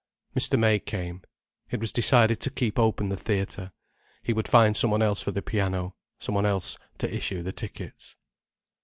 Mr. 0.35 0.57
May 0.57 0.79
came. 0.79 1.21
It 1.69 1.79
was 1.79 1.91
decided 1.91 2.39
to 2.39 2.49
keep 2.49 2.79
open 2.79 3.09
the 3.09 3.15
theatre. 3.15 3.71
He 4.23 4.33
would 4.33 4.47
find 4.47 4.75
some 4.75 4.89
one 4.89 5.03
else 5.03 5.21
for 5.21 5.29
the 5.29 5.43
piano, 5.43 5.93
some 6.19 6.33
one 6.33 6.47
else 6.47 6.79
to 6.97 7.15
issue 7.15 7.43
the 7.43 7.53
tickets. 7.53 8.15